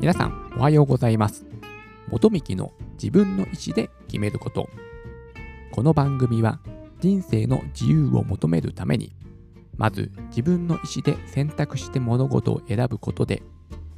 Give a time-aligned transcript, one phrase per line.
[0.00, 1.44] 皆さんおはようございます。
[2.08, 4.68] 元幹の自分の意思で決めること。
[5.72, 6.60] この番組は
[7.00, 9.16] 人生の自由を求めるために
[9.76, 13.42] まず自分の意思で選択して物事を選ぶことで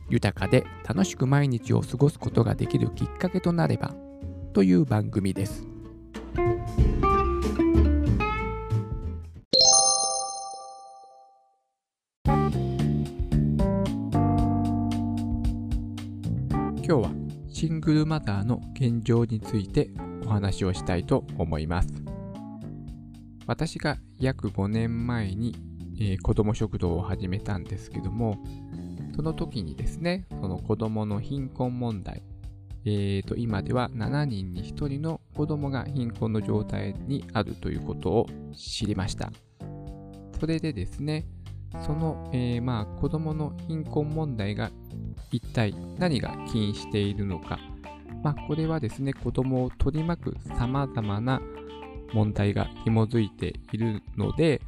[0.08, 3.94] 豊かで楽しく毎日を過ごすことができるきっかけとなれば
[4.54, 5.69] という番組です。
[16.90, 17.12] 今日は
[17.48, 19.90] シングルマザーの現状について
[20.26, 21.88] お話をしたいと思います
[23.46, 25.54] 私が約5年前に、
[26.00, 28.42] えー、子ども食堂を始めたんですけども
[29.14, 32.24] その時にですねその子どもの貧困問題
[32.84, 39.30] えーと今では7人に1人の子供が貧困の状態にあるということを知りました。
[40.40, 41.26] それでですね、
[41.84, 44.70] その、えー、まあ子供の貧困問題が
[45.30, 47.58] 一体何が起因しているのか。
[48.22, 51.40] まあ、これはですね、子供を取り巻く様々な
[52.12, 54.60] 問題が紐づいているので、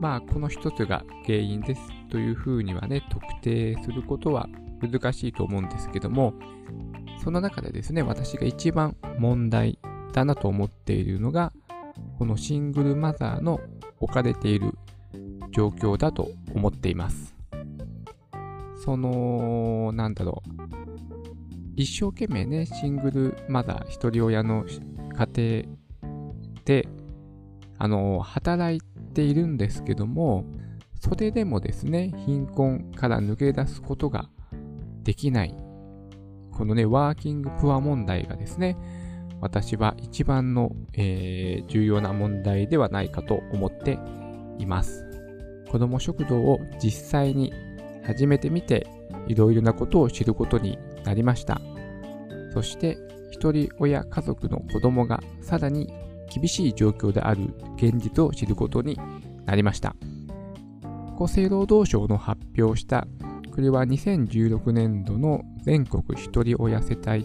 [0.00, 1.80] まあ、この一つが原因です
[2.10, 4.48] というふうにはね、特定することは
[4.80, 6.34] 難しいと思うんですけども、
[7.22, 9.78] その中でですね、私が一番問題
[10.12, 11.52] だなと思っているのが、
[12.18, 13.60] このシングルマザーの
[14.00, 14.74] 置かれている
[15.50, 17.35] 状況だと思っています。
[18.86, 20.50] その、なんだろう。
[21.74, 25.76] 一生懸命ね、シングルマザー、一人親の家庭
[26.64, 26.88] で、
[27.78, 28.80] あの、働い
[29.12, 30.44] ているんですけども、
[31.00, 34.30] それでもですね、貧困から抜け出すことが
[35.02, 35.56] できない。
[36.52, 38.76] このね、ワーキングプア問題がですね、
[39.40, 43.98] 私は一番の、えー、重要な問題ではないかと思って
[44.58, 45.04] います。
[45.72, 47.52] 子ども食堂を実際に
[48.06, 48.86] 始めてみて
[49.26, 51.60] いろいろなことを知ることになりました
[52.52, 52.96] そして
[53.32, 55.92] 一人親家族の子供がさらに
[56.32, 58.98] 厳しい状況である現実を知ることに
[59.44, 59.94] なりました
[61.18, 63.06] 厚生労働省の発表した
[63.54, 67.24] これは2016年度の全国一人親世帯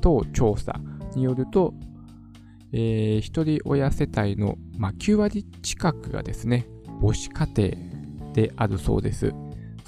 [0.00, 0.80] 等調査
[1.14, 1.74] によると、
[2.72, 6.66] えー、一人親世帯の、まあ、9割近くがですね
[7.00, 9.32] 母子家庭であるそうです。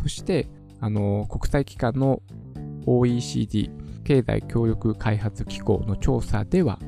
[0.03, 0.49] そして、
[0.81, 2.21] あの、国際機関の
[2.87, 3.71] OECD
[4.05, 6.81] 経済協力開発機構の調査では、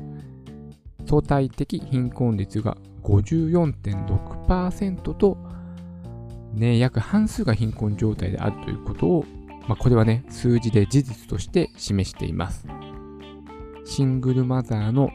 [1.07, 5.37] 相対的貧困率が54.6%と、
[6.53, 9.25] ね、約半数が貧困状態であるということを、
[9.67, 12.67] まあ、これはね、数字で事実として示しています。
[13.85, 15.09] シングルマザーの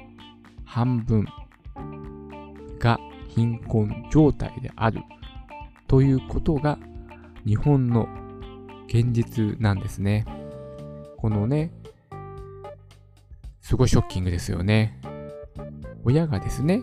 [0.65, 1.27] 半分
[2.78, 5.00] が貧困状態である
[5.87, 6.78] ということが
[7.47, 8.09] 日本の
[8.89, 10.25] 現実なんですね。
[11.17, 11.73] このね、
[13.61, 15.01] すごいショッキングですよね。
[16.05, 16.83] 親がですね、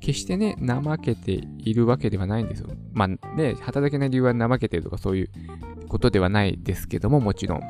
[0.00, 2.68] 決してね、怠けているわけではないんですよ。
[2.92, 5.30] まあね、働けない理由は怠けてるとかそういう
[5.88, 7.60] ことではないですけども、もちろん。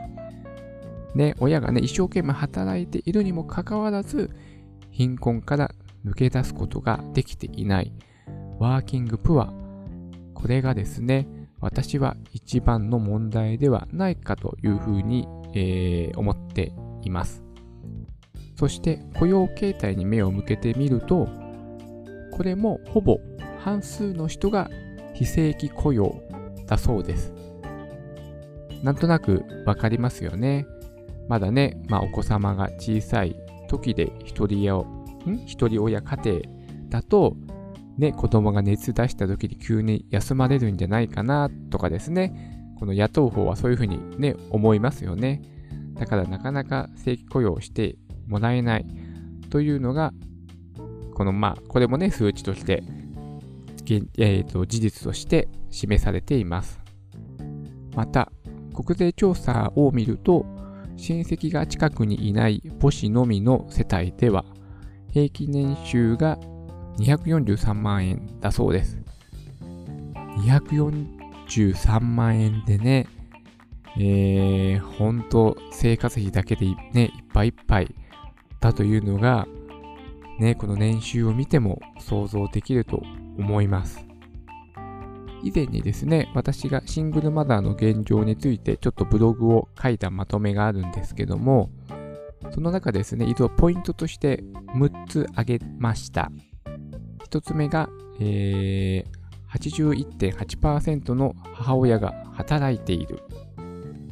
[1.15, 4.31] ね、親がね、一生懸命働いているにもかかわらず、
[4.91, 5.75] 貧困から
[6.07, 7.93] 抜け出すことができていない。
[8.59, 9.53] ワーキングプア。
[10.35, 11.29] これがですね、
[11.63, 17.43] 私は一番の問題ではないかというふうに、えー、思っています。
[18.57, 21.29] そして雇用形態に目を向けてみると、
[22.33, 23.21] これもほぼ
[23.61, 24.71] 半数の人が
[25.15, 26.21] 非正規雇用
[26.67, 27.33] だそうです。
[28.83, 30.67] なんとなくわかりますよね。
[31.29, 33.37] まだね、まあ、お子様が小さい
[33.69, 34.83] 時で一人親を、
[35.27, 35.45] ん？
[35.47, 36.41] 一人親家庭
[36.89, 37.37] だと、
[37.99, 45.43] ね、子供が熱出した時に急に休まれるんじゃないかなとかですね、この雇う方はそういうふうにね、思いますよね。
[45.95, 48.87] だからなかなか正規雇用してもらえない
[49.51, 50.13] というのが、
[51.15, 52.83] このまあ、これもね、数値として、
[54.19, 56.81] えーと、事実として示されています。
[57.95, 58.33] また、
[58.75, 60.47] 国税調査を見ると、
[60.97, 64.45] 親戚が近くにいない母子のみの世帯では、
[65.13, 66.39] 平均年収が
[66.99, 68.99] 243万円だそうです。
[70.39, 73.07] 243万円でね、
[73.99, 77.95] えー、本当生活費だけでね、いっぱいいっぱい
[78.61, 79.47] だというのが、
[80.39, 83.03] ね、この年収を見ても想像できると
[83.39, 84.07] 思います。
[85.45, 91.71] 以前にですね、私がシングルマザーの現状についてちょっとブログを書いたまとめがあるんですけども、
[92.53, 94.43] その中ですね、一度ポイントとして
[94.77, 96.31] 6つ挙げました。
[97.33, 97.89] 1つ目が、
[98.21, 99.07] えー、
[99.59, 103.21] 81.8%の母親が働いている。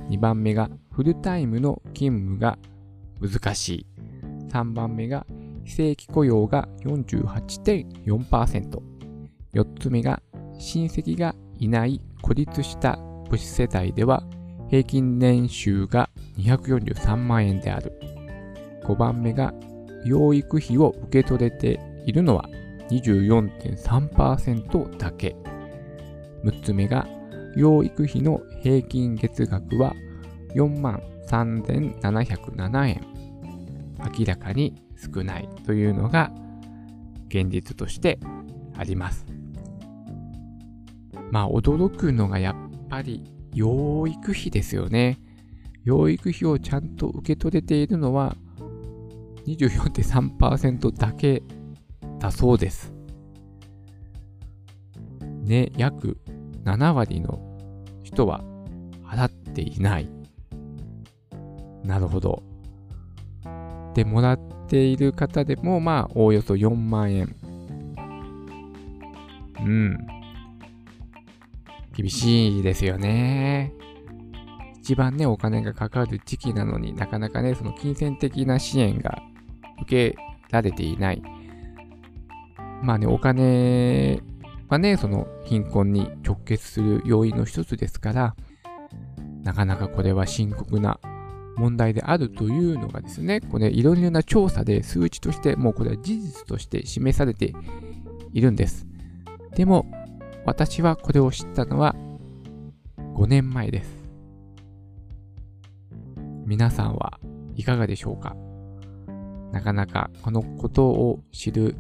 [0.09, 2.59] 2番目がフルタイムの勤務が
[3.21, 3.87] 難しい。
[4.49, 5.27] 3番目が
[5.65, 8.81] 非正規雇用が48.4%。
[9.53, 10.23] 4つ目が
[10.59, 14.23] 親戚がいない孤立した母子世帯では
[14.71, 16.09] 平均年収が
[16.39, 17.93] 243万円である。
[18.85, 19.53] 5番目が
[20.07, 22.49] 養育費を受け取れているのは
[22.91, 25.37] 24.3%だけ。
[26.45, 27.07] 6つ目が
[27.57, 29.95] 養育費の平均月額は
[30.55, 33.01] 4万3707円。
[34.19, 36.33] 明らかに少ないというのが
[37.29, 38.19] 現実として
[38.77, 39.27] あります。
[41.31, 42.57] まあ驚くのがやっ
[42.89, 43.23] ぱり
[43.55, 45.19] 養育費ですよね。
[45.85, 48.37] 養育費をちゃんと受け取れているのは
[49.47, 51.43] 24.3%だけ
[52.21, 52.93] だそうです。
[55.43, 56.19] ね、約
[56.65, 57.41] 7割の
[58.05, 58.45] 人は
[59.05, 60.09] 払っていない。
[61.83, 62.43] なるほど。
[63.95, 64.39] で、もらっ
[64.69, 67.35] ている方でも、まあ、おおよそ4万円。
[69.59, 69.99] うん。
[71.97, 73.73] 厳しいですよね。
[74.79, 79.23] 一番ね、お金がかかる時期なのになかなかね、その金銭的な支援が
[79.83, 80.19] 受け
[80.51, 81.23] られていない。
[82.83, 84.21] まあね、お金
[84.69, 88.37] はね、その貧困に直結する要因の一つですから、
[89.43, 90.99] なかなかこれは深刻な
[91.57, 97.53] 問題であるというのがですね、これいろいろな調査で数値としてもうこれは事実として示されて
[98.33, 98.87] いるんです。
[99.55, 99.87] でも、
[100.47, 101.95] 私はこれを知ったのは
[103.15, 104.01] 5年前です。
[106.47, 107.21] 皆さんは
[107.57, 108.35] いかがでしょうか？
[109.53, 111.77] なかなかこのことを知る、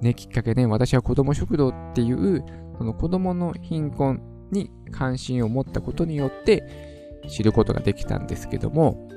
[0.00, 2.44] ね、きっかけで、私は子供食堂っていう、
[2.78, 6.64] その子供の貧困に関心を持ったことによって
[7.28, 9.08] 知ることができたんですけども、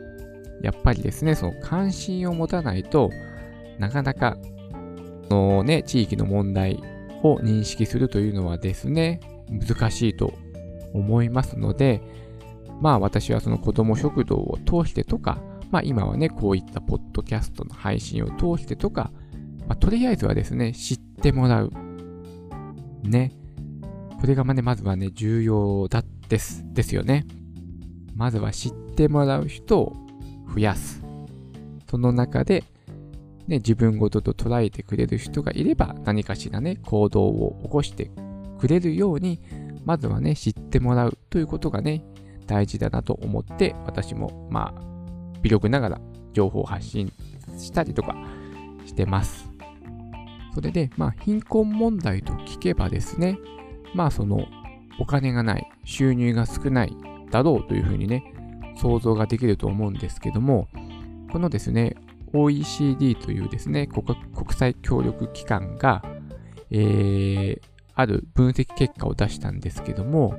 [0.63, 3.09] やっぱりですね、その関心を持たないと
[3.79, 4.37] なかなか、
[5.31, 6.79] のね、地域の問題
[7.23, 9.19] を認識するというのはですね、
[9.49, 10.33] 難しいと
[10.93, 12.01] 思いますので、
[12.81, 15.41] まあ私はその子供食堂を通してとか、
[15.71, 19.11] まあ今はね、こういったポッドキャストの配信を通してとか、
[19.71, 21.71] まあ、とりあえずはですね、知ってもらう。
[23.03, 23.31] ね。
[24.19, 27.25] これがまね、まずはね、重要だです、ですよね。
[28.13, 29.95] まずは知ってもらう人を
[30.53, 31.01] 増やす。
[31.89, 32.65] その中で、
[33.47, 38.11] ね、自分ごとと捉えてくれる人がいれば、何かしらね、行動を起こして
[38.59, 39.39] くれるように、
[39.85, 42.03] まずはね、知ってもらうということがね、
[42.45, 46.01] 大事だなと思って、私も、まあ、微力ながら
[46.33, 47.13] 情報発信
[47.57, 48.17] したりとか
[48.85, 49.50] してます。
[50.53, 53.37] それで、まあ、貧困問題と聞けばですね、
[53.93, 54.47] まあ、その、
[54.99, 56.95] お金がない、収入が少ない
[57.31, 58.33] だろうというふうにね、
[58.77, 60.67] 想像ができると思うんですけども、
[61.31, 61.95] このですね、
[62.33, 66.03] OECD というですね、国際協力機関が、
[66.69, 67.61] えー、
[67.95, 70.35] ある分析結果を出したんですけども、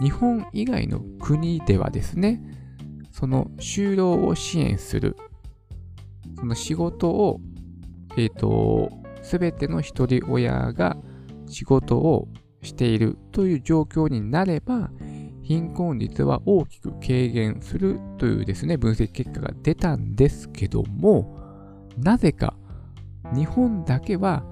[0.00, 2.42] 日本以外の国ではですね、
[3.10, 5.16] その就労を支援する、
[6.38, 7.40] その仕事を、
[8.16, 8.99] えっ、ー、と、
[9.30, 10.96] すべての一人親が
[11.46, 12.26] 仕事を
[12.62, 14.90] しているという状況になれば、
[15.40, 21.38] 貧困率は大きく軽減するというですね、分析結果が出たんですけども、
[21.96, 22.56] なぜか
[23.32, 24.42] 日本だけは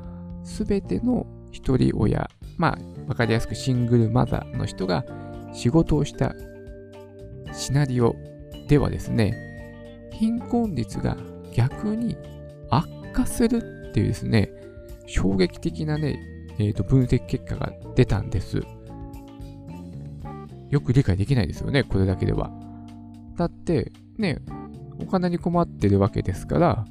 [0.44, 5.04] すべての一人親、まあ、わかりやすくシングルマザーの人が
[5.52, 6.36] 仕事をした
[7.52, 8.14] シナリオ
[8.68, 9.34] ではですね、
[10.12, 11.16] 貧困率が
[11.52, 12.16] 逆に
[12.70, 13.56] 悪化する
[13.90, 14.52] っていうですね、
[15.08, 16.20] 衝撃的なね、
[16.58, 18.62] えー、と分析結果が出たんです。
[20.70, 22.52] よく理解できないですよね、これだけでは。
[23.36, 24.38] だって、ね、
[25.00, 26.84] お金に困ってるわけですから、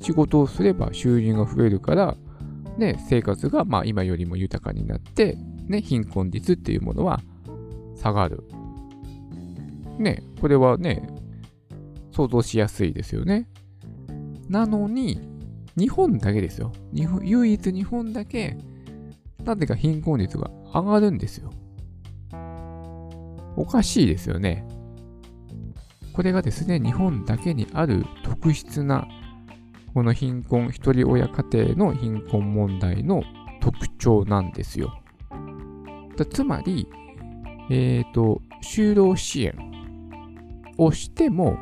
[0.00, 2.16] 仕事をすれば収入が増えるから、
[2.76, 5.36] ね、生活がまあ今よりも豊かになって、
[5.68, 7.20] ね、貧困率っていうものは
[7.96, 8.42] 下がる。
[9.98, 11.06] ね、これはね、
[12.10, 13.48] 想像しやすいですよね。
[14.48, 15.29] なのに、
[15.80, 16.72] 日本だけですよ。
[16.94, 18.54] 日本唯一日本だけ、
[19.42, 21.50] なぜか貧困率が上がるんですよ。
[23.56, 24.66] おかしいですよね。
[26.12, 29.08] これがですね、日本だけにある特質な、
[29.94, 33.22] この貧困、一人親家庭の貧困問題の
[33.62, 34.92] 特徴なんですよ。
[36.30, 36.86] つまり、
[37.70, 39.54] えっ、ー、と、就労支援
[40.76, 41.56] をしても、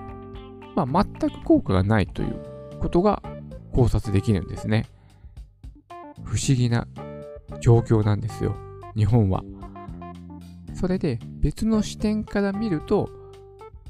[0.74, 2.40] まあ、全く効果がないという
[2.80, 3.22] ことが
[3.78, 4.86] 考察できるんですね。
[6.24, 6.88] 不思議な
[7.60, 8.56] 状況なんですよ、
[8.96, 9.44] 日本は。
[10.74, 13.08] それで別の視点から見ると、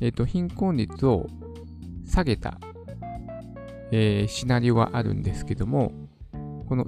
[0.00, 1.26] えっ、ー、と、貧困率を
[2.06, 2.58] 下げた、
[3.90, 5.92] えー、シナリオがあるんですけども、
[6.68, 6.84] この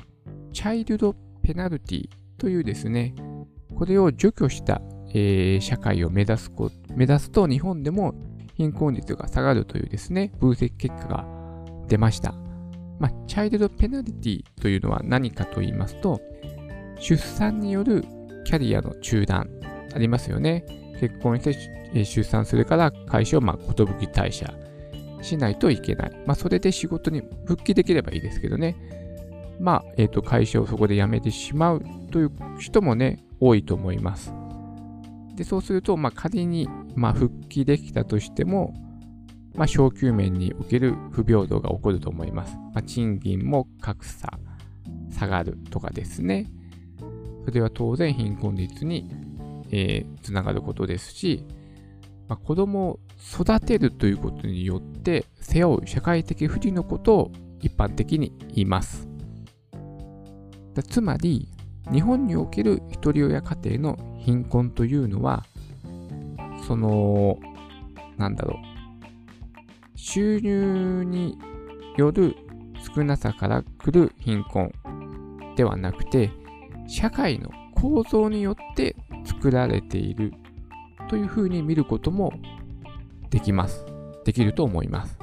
[0.52, 3.14] チャイルドペナルティというですね、
[3.74, 4.82] これを除去した、
[5.14, 8.14] えー、社会を目指すこ目指すと日本でも
[8.56, 11.26] 貧困率が下がるというですね、分析結果が
[11.88, 12.49] 出ました。
[13.00, 16.20] まあ、チャイルドペナルティというのは何かと言いますと、
[17.00, 18.04] 出産による
[18.44, 19.48] キャリアの中断
[19.94, 20.64] ありますよね。
[21.00, 21.44] 結婚し
[21.92, 24.52] て出産するから会社をまあ寿退社
[25.22, 26.10] しないといけない。
[26.26, 28.76] まあ、それで仕事に復帰できればいいですけどね。
[29.58, 34.32] まあ、えっ、ー、と、会社をそこで辞めてしまうという人もね、多いと思います。
[35.36, 38.74] で、そうすると、まあ、仮に、まあ、復帰できたとしても、
[39.54, 42.56] まあ、昇給面における不平等が起こると思います。
[42.56, 44.38] まあ、賃金も格差、
[45.10, 46.50] 下がるとかですね。
[47.44, 49.10] それは当然貧困率に、
[49.70, 51.44] えー、つながることですし、
[52.28, 53.00] まあ、子供を
[53.40, 59.08] 育てるということによって背負う社会的不利のことを一般的に言います。
[60.88, 61.48] つまり、
[61.92, 65.44] 日本におけるひとり親家庭の貧困というのは、
[66.66, 67.38] その、
[68.16, 68.69] なんだろう、
[70.12, 71.38] 収入に
[71.96, 72.34] よる
[72.96, 74.72] 少なさから来る貧困
[75.54, 76.32] ではなくて、
[76.88, 80.32] 社会の構造によって作られている
[81.08, 82.32] というふうに見ることも
[83.30, 83.86] できます。
[84.24, 85.16] できると思います。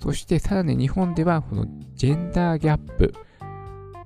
[0.00, 3.12] そしてさらに日本ではこのジェンダーギャップ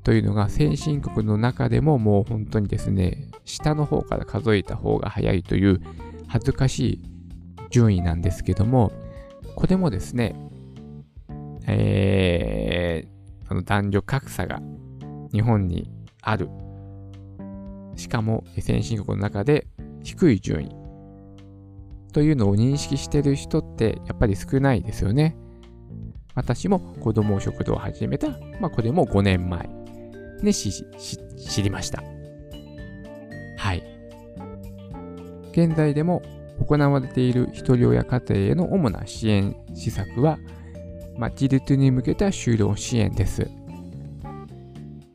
[0.02, 5.82] というのが先進国の中でももう本当にですね、下の方から数えた方が早いという
[6.26, 7.02] 恥ずかしい
[7.68, 8.92] 順位なんですけども、
[9.60, 10.34] これもですね、
[11.66, 14.58] えー、その男女格差が
[15.32, 15.90] 日本に
[16.22, 16.48] ある。
[17.94, 19.66] しかも先進国の中で
[20.02, 20.74] 低い順位
[22.14, 25.36] というのを認識している人ってやっぱり少ないですよね。
[26.34, 29.68] 私も子供食堂を始めた、まあこれも5年前
[30.42, 30.72] ね、知
[31.62, 32.02] りました。
[33.58, 33.82] はい。
[35.52, 36.22] 現在でも
[36.66, 40.38] 行われている一人親家庭への主な支援施策は、
[41.18, 43.50] ま、自立に向けた就労支援です。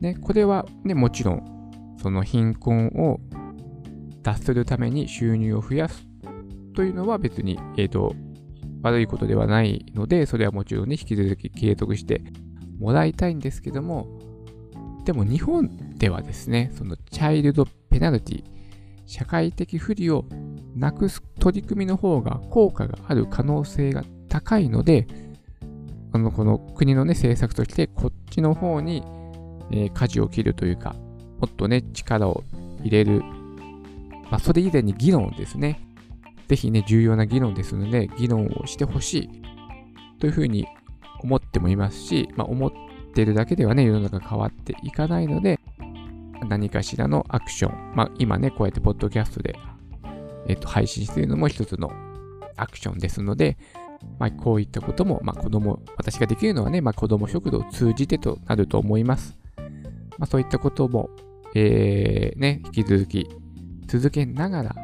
[0.01, 3.19] ね、これはね、もちろん、その貧困を
[4.21, 6.05] 脱するために収入を増やす
[6.75, 8.13] というのは別に、えっ、ー、と、
[8.81, 12.21] 悪いことではないので、それはもちろんね、引き続き継続して
[12.79, 14.19] もらいたいんですけども、
[15.05, 18.43] でも日本ではですね、そのチャイルドペナルティ、
[19.05, 20.25] 社会的不利を
[20.75, 25.07] なくす取り組みの方が効果がある可能性が高いので、
[26.11, 29.03] あのこの国のね、政策としてこっちの方に、
[29.71, 30.95] えー、舵を切るというか、
[31.39, 32.43] もっとね、力を
[32.81, 33.21] 入れる。
[34.31, 35.81] まあ、それ以前に議論ですね。
[36.47, 39.41] ぜひね、重要な議論ですので、議論をしてほしい
[40.19, 40.67] というふうに
[41.21, 42.71] 思ってもいますし、まあ、思っ
[43.13, 45.59] てるだけではね、世の中変わっていかないので、
[46.47, 49.55] 何かしらのアクション、まあ、今ね、こうやってポッドキャストで、
[50.47, 51.91] えっと、配信しているのも一つの
[52.57, 53.57] アクションですので、
[54.19, 59.37] まあ、こういったことも、まあ、子供、私ができるのはね、まあ、子供食堂を通じてとなると思います。
[60.17, 61.09] まあ、そういったことも、
[61.55, 63.29] えー、ね、引き続き
[63.87, 64.75] 続けながら、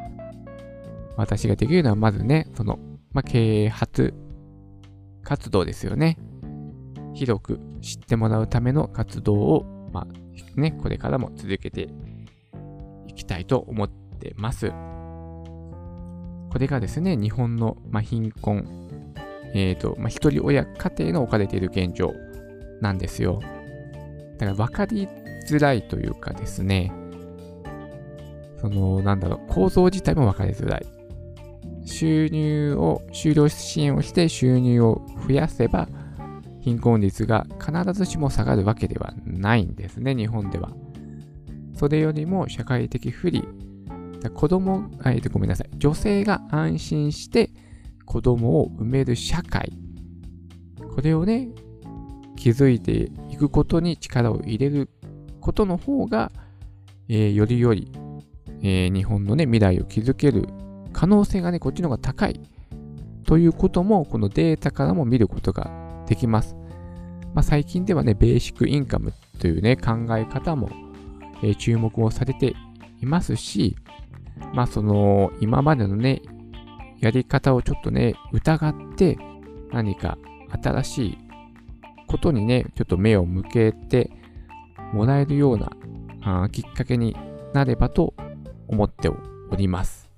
[1.18, 2.80] 私ができるのはまずね、その、
[3.14, 4.14] まあ、啓発
[5.24, 6.18] 活動ですよね。
[7.14, 11.90] 広く知ってもらうための活動を、まあ、ね、これからも続けて
[13.08, 14.72] いきたいと思ってます。
[16.52, 18.68] これがですね、日本の、まあ、貧困、
[19.54, 22.14] えっ、ー、と、まあ、一人親家庭の置かれている現状
[22.82, 23.40] なんですよ。
[24.38, 25.08] だから分かり
[25.48, 26.92] づらいというかですね、
[28.60, 30.86] その、なんだろう、構造自体も分かりづらい。
[31.86, 35.88] 収入を、就労支援をして収入を増やせば、
[36.60, 40.74] 貧困率が必ずしも下がるわけではないんですね、日本では。
[41.76, 43.48] それよりも社会的不利、
[44.30, 47.50] 子供、えっと、ごめんなさい、女性が安心して
[48.06, 49.74] 子供を産める社会、
[50.96, 51.50] これをね、
[52.36, 54.90] 築いていくことに力を入れる
[55.40, 56.32] ことの方が、
[57.08, 57.92] えー、よりより、
[58.62, 60.48] えー、日本のね、未来を築ける
[60.94, 62.40] 可能性がね、こっちの方が高い。
[63.26, 65.72] ということも、このデータからも見ることが
[66.08, 66.56] できます。
[67.34, 70.70] まあ、最近ではね、ベーシックインカムというね、考え方も、
[71.44, 72.56] えー、注目をされて
[73.02, 73.76] いますし、
[74.54, 76.22] まあその、今までのね、
[77.00, 79.18] やり方をちょっとね、疑って、
[79.72, 80.18] 何か
[80.62, 81.18] 新しい
[82.08, 84.12] ことにね、ちょっと目を向けて
[84.94, 85.72] もらえるような
[86.44, 87.16] あきっかけに
[87.54, 88.14] なればと
[88.68, 89.16] 思ってお
[89.56, 90.10] ります。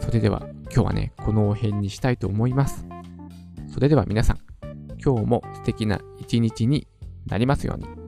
[0.00, 2.86] それでは今日はね、この辺にしたいと思います。
[3.68, 4.38] それでは皆さん、
[5.04, 6.86] 今日も素敵な一日に
[7.26, 8.05] なりますように。